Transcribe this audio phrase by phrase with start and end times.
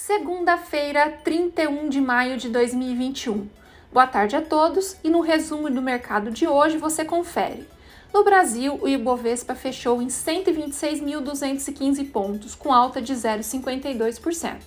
[0.00, 3.48] Segunda-feira, 31 de maio de 2021.
[3.92, 7.68] Boa tarde a todos e no resumo do mercado de hoje você confere.
[8.14, 14.58] No Brasil, o Ibovespa fechou em 126.215 pontos, com alta de 0,52%.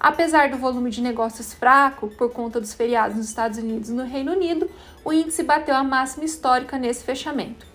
[0.00, 4.04] Apesar do volume de negócios fraco por conta dos feriados nos Estados Unidos e no
[4.04, 4.70] Reino Unido,
[5.04, 7.66] o índice bateu a máxima histórica nesse fechamento.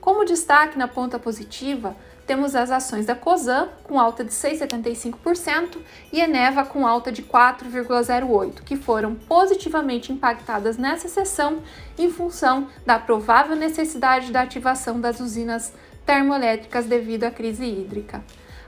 [0.00, 1.96] Como destaque na ponta positiva,
[2.26, 5.78] temos as ações da COSAN com alta de 6,75%
[6.12, 11.62] e Eneva com alta de 4,08%, que foram positivamente impactadas nessa sessão
[11.98, 15.72] em função da provável necessidade da ativação das usinas
[16.06, 18.22] termoelétricas devido à crise hídrica.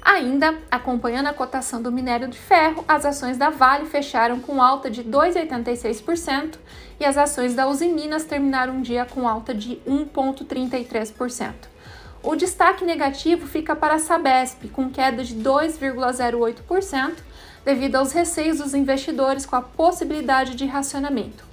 [0.04, 4.90] Ainda, acompanhando a cotação do minério de ferro, as ações da Vale fecharam com alta
[4.90, 6.56] de 2,86%
[7.00, 11.54] e as ações da Usiminas terminaram o dia com alta de 1,33%.
[12.24, 17.16] O destaque negativo fica para a Sabesp, com queda de 2,08%,
[17.62, 21.44] devido aos receios dos investidores com a possibilidade de racionamento.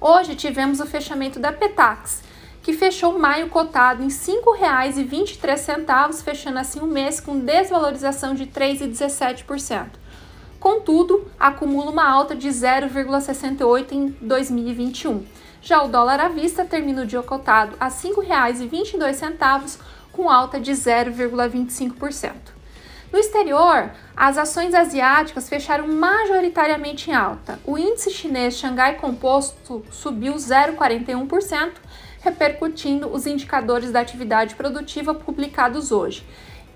[0.00, 2.22] Hoje tivemos o fechamento da Petax,
[2.62, 9.88] que fechou maio cotado em R$ 5,23, fechando assim o mês com desvalorização de 3,17%.
[10.60, 15.24] Contudo, acumula uma alta de 0,68 em 2021
[15.62, 19.78] já o dólar à vista termina o dia cotado a R$ 5,22,
[20.10, 22.32] com alta de 0,25%.
[23.12, 27.58] No exterior, as ações asiáticas fecharam majoritariamente em alta.
[27.66, 31.72] O índice chinês Xangai Composto subiu 0,41%,
[32.20, 36.24] repercutindo os indicadores da atividade produtiva publicados hoje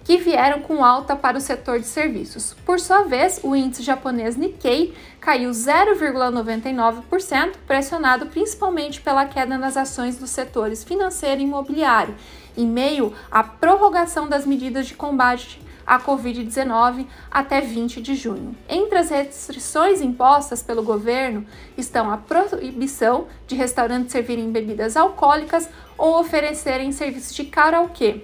[0.04, 2.54] que vieram com alta para o setor de serviços.
[2.64, 10.18] Por sua vez, o índice japonês Nikkei caiu 0,99%, pressionado principalmente pela queda nas ações
[10.18, 12.14] dos setores financeiro e imobiliário,
[12.54, 18.54] em meio à prorrogação das medidas de combate à Covid-19 até 20 de junho.
[18.68, 26.20] Entre as restrições impostas pelo governo estão a proibição de restaurantes servirem bebidas alcoólicas ou
[26.20, 28.22] oferecerem serviços de karaokê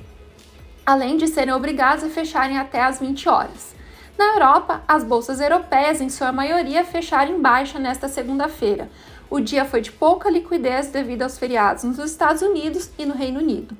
[0.85, 3.75] além de serem obrigados a fecharem até às 20 horas.
[4.19, 8.91] Na Europa, as bolsas europeias, em sua maioria, fecharam em baixa nesta segunda-feira.
[9.31, 13.41] O dia foi de pouca liquidez devido aos feriados nos Estados Unidos e no Reino
[13.41, 13.77] Unido.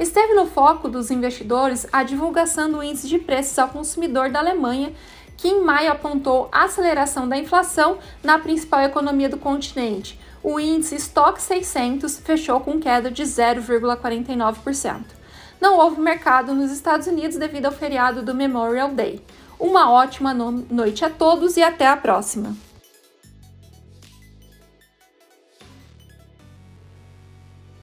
[0.00, 4.92] Esteve no foco dos investidores a divulgação do índice de preços ao consumidor da Alemanha,
[5.36, 10.18] que em maio apontou aceleração da inflação na principal economia do continente.
[10.42, 15.23] O índice Stock 600 fechou com queda de 0,49%
[15.64, 19.22] não houve mercado nos Estados Unidos devido ao feriado do Memorial Day.
[19.58, 22.54] Uma ótima no noite a todos e até a próxima!